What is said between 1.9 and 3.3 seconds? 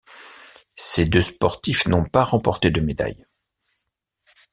pas remporté de médaille.